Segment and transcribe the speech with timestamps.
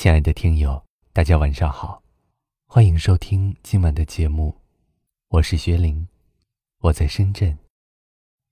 [0.00, 0.80] 亲爱的听友，
[1.12, 2.00] 大家晚上好，
[2.68, 4.54] 欢迎收听今晚的节目，
[5.26, 6.06] 我是薛玲，
[6.78, 7.58] 我在深圳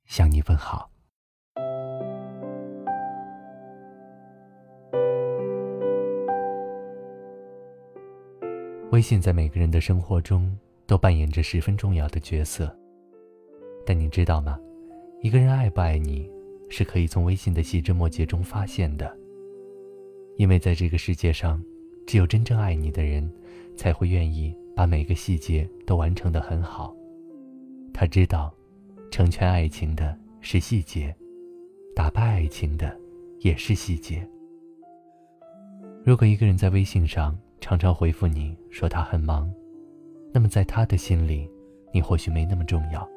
[0.06, 0.90] 向你问好。
[8.90, 10.52] 微信在每个人的生活中
[10.84, 12.76] 都扮演着十分重要的角色，
[13.86, 14.58] 但你知道吗？
[15.22, 16.28] 一个人爱不爱你，
[16.68, 19.16] 是可以从微信的细枝末节中发现的。
[20.36, 21.62] 因为在这个世界上，
[22.06, 23.30] 只有真正爱你的人，
[23.74, 26.94] 才会愿意把每个细节都完成的很好。
[27.92, 28.54] 他知道，
[29.10, 31.14] 成全爱情的是细节，
[31.94, 32.94] 打败爱情的
[33.40, 34.28] 也是细节。
[36.04, 39.50] 如果一个人在微信上常常回复你说他很忙，
[40.32, 41.50] 那么在他的心里，
[41.94, 43.08] 你或许没那么重要。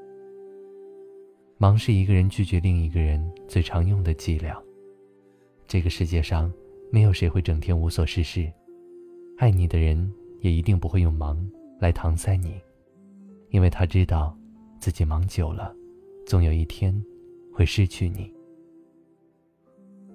[1.57, 4.57] 忙是一个人拒绝另一个人最常用的伎俩。
[5.67, 6.49] 这个世界上。
[6.91, 8.51] 没有谁会整天无所事事，
[9.37, 10.11] 爱你的人
[10.41, 11.39] 也一定不会用忙
[11.79, 12.59] 来搪塞你，
[13.51, 14.35] 因为他知道，
[14.79, 15.71] 自己忙久了，
[16.25, 16.99] 总有一天
[17.53, 18.33] 会失去你。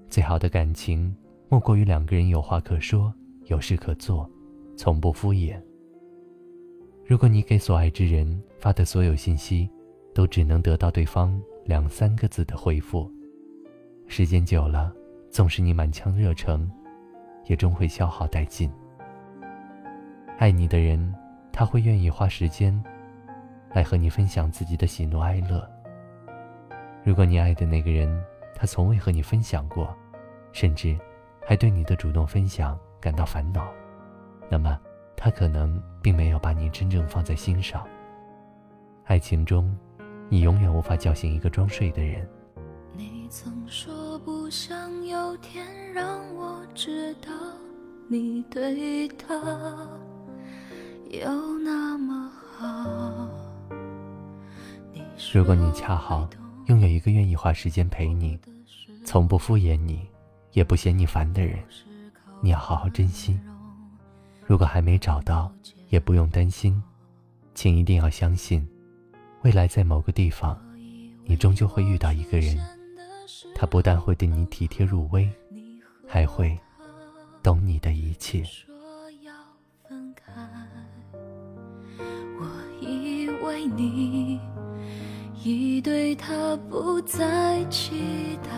[0.08, 1.14] 最好的感情，
[1.48, 3.14] 莫过于两个人有话可说，
[3.46, 4.28] 有事可做，
[4.76, 5.60] 从不敷衍。
[7.06, 9.70] 如果你给所爱之人发的所有信息，
[10.12, 13.08] 都只能得到对方两三个字的回复，
[14.08, 14.92] 时间久了。
[15.34, 16.70] 纵使你满腔热诚，
[17.46, 18.70] 也终会消耗殆尽。
[20.38, 21.12] 爱你的人，
[21.50, 22.72] 他会愿意花时间
[23.72, 25.68] 来和你分享自己的喜怒哀乐。
[27.02, 29.92] 如果你爱的那个人，他从未和你分享过，
[30.52, 30.96] 甚至
[31.44, 33.66] 还对你的主动分享感到烦恼，
[34.48, 34.78] 那么
[35.16, 37.84] 他可能并没有把你真正放在心上。
[39.04, 39.76] 爱情中，
[40.28, 42.24] 你永远无法叫醒一个装睡的人。
[42.96, 47.32] 你曾说不想有天让我知道
[48.08, 49.34] 你对他
[51.10, 53.28] 有那么好。
[55.32, 56.28] 如果你恰好
[56.66, 58.38] 拥有一个愿意花时间陪你，
[59.04, 60.06] 从不敷衍你，
[60.52, 61.58] 也不嫌你烦的人，
[62.40, 63.38] 你要好好珍惜。
[64.46, 65.52] 如果还没找到，
[65.88, 66.80] 也不用担心，
[67.54, 68.64] 请一定要相信，
[69.42, 70.56] 未来在某个地方，
[71.24, 72.56] 你终究会遇到一个人。
[73.54, 75.28] 他不但会对你体贴入微，
[76.06, 76.56] 还会
[77.42, 78.44] 懂你的一切。
[82.36, 82.44] 我
[82.80, 84.40] 以为你
[85.42, 88.50] 已对他不再期待，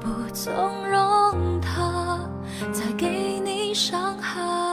[0.00, 0.52] 不纵
[0.88, 2.28] 容他
[2.72, 4.69] 再给你伤害。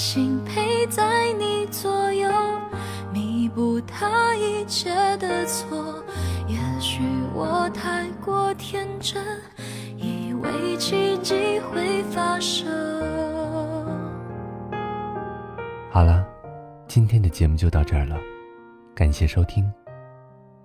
[0.00, 2.26] 心陪在你左右，
[3.12, 4.88] 弥补他一切
[5.18, 6.02] 的错。
[6.48, 7.02] 也许
[7.34, 9.22] 我太过天真，
[9.98, 12.66] 以为奇迹会发生。
[15.90, 16.26] 好了，
[16.88, 18.16] 今天的节目就到这儿了，
[18.94, 19.70] 感谢收听。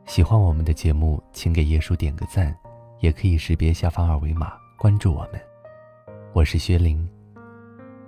[0.06, 2.56] 喜欢我们的节目，请给叶叔点个赞，
[3.02, 5.32] 也可以识别下方二维码关注我们。
[6.32, 7.06] 我是薛玲，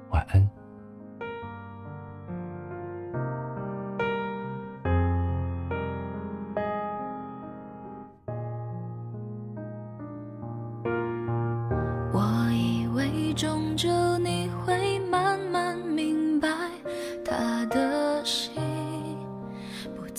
[0.10, 0.57] 晚安。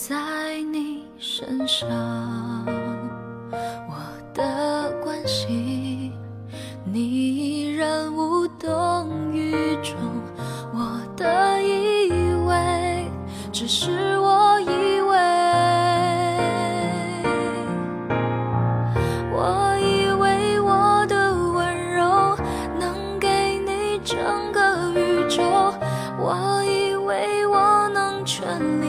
[0.09, 1.03] 在你。
[1.19, 1.87] 身上，
[3.87, 3.93] 我
[4.33, 6.11] 的关心，
[6.83, 9.93] 你依然无动于衷。
[10.73, 12.09] 我的以
[12.47, 13.11] 为，
[13.51, 15.15] 只是我以为。
[19.31, 22.35] 我以为我的温柔
[22.79, 24.17] 能给你整
[24.51, 25.43] 个宇宙。
[26.17, 28.47] 我以为我能全
[28.81, 28.88] 力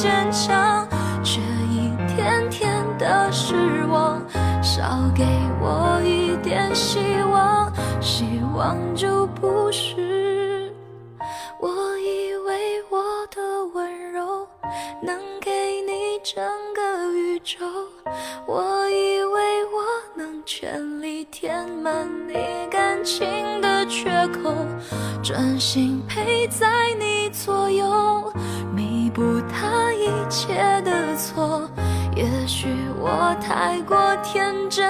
[0.00, 0.86] 坚强，
[1.24, 4.22] 却一天天的失望。
[4.62, 5.24] 少给
[5.60, 7.00] 我一点希
[7.32, 10.72] 望，希望就不是。
[11.60, 14.46] 我以为我的温柔
[15.02, 16.40] 能给你整
[16.76, 17.66] 个宇宙，
[18.46, 19.84] 我以为我
[20.14, 22.34] 能全力填满你
[22.70, 23.26] 感情
[23.60, 24.54] 的缺口，
[25.24, 28.32] 专心陪在你左右，
[30.38, 31.68] 切的错。
[32.14, 34.88] 也许我太过天真，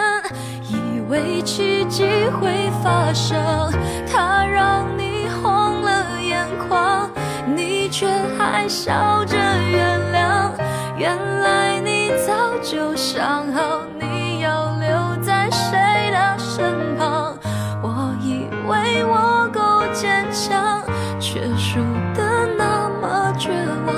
[0.68, 2.04] 以为奇迹
[2.38, 3.72] 会发生，
[4.06, 7.10] 他让你红了眼眶，
[7.56, 8.06] 你却
[8.36, 10.52] 还笑着原谅。
[10.98, 17.38] 原来你早就想好你要留在谁的身旁，
[17.82, 20.82] 我以为我够坚强，
[21.18, 21.80] 却输
[22.14, 23.50] 得那么绝
[23.86, 23.94] 望，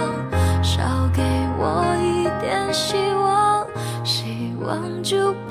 [5.17, 5.50] 望，